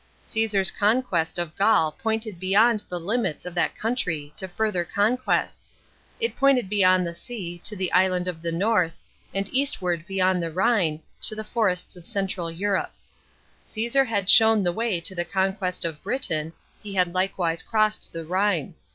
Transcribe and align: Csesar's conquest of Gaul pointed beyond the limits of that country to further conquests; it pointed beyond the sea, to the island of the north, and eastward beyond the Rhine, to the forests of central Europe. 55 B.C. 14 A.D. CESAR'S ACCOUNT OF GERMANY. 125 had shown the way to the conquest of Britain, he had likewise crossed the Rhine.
Csesar's 0.25 0.71
conquest 0.71 1.37
of 1.37 1.55
Gaul 1.55 1.91
pointed 1.91 2.39
beyond 2.39 2.79
the 2.89 2.99
limits 2.99 3.45
of 3.45 3.53
that 3.53 3.75
country 3.75 4.33
to 4.35 4.47
further 4.47 4.83
conquests; 4.83 5.77
it 6.19 6.35
pointed 6.35 6.67
beyond 6.69 7.05
the 7.05 7.13
sea, 7.13 7.61
to 7.63 7.75
the 7.75 7.91
island 7.93 8.27
of 8.27 8.41
the 8.41 8.51
north, 8.51 8.97
and 9.31 9.47
eastward 9.53 10.07
beyond 10.07 10.41
the 10.41 10.49
Rhine, 10.49 11.01
to 11.21 11.35
the 11.35 11.43
forests 11.43 11.95
of 11.95 12.07
central 12.07 12.49
Europe. 12.49 12.89
55 13.65 13.75
B.C. 13.75 13.89
14 13.89 13.89
A.D. 13.89 13.89
CESAR'S 13.91 13.93
ACCOUNT 13.93 13.97
OF 13.97 14.03
GERMANY. 14.03 14.07
125 14.09 14.09
had 14.25 14.29
shown 14.31 14.63
the 14.63 14.71
way 14.71 14.99
to 15.01 15.13
the 15.15 15.23
conquest 15.25 15.85
of 15.85 16.03
Britain, 16.03 16.53
he 16.81 16.93
had 16.95 17.13
likewise 17.13 17.61
crossed 17.61 18.11
the 18.11 18.25
Rhine. 18.25 18.73